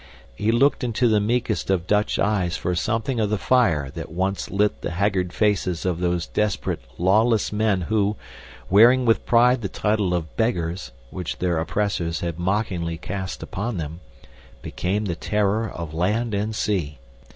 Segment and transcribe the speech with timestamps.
[0.33, 4.49] He looked into the meekest of Dutch eyes for something of the fire that once
[4.49, 8.15] lit the haggard faces of those desperate, lawless men who,
[8.67, 13.99] wearing with pride the title of "Beggars," which their oppressors had mockingly cast upon them,
[14.63, 16.97] became the terror of land and sea.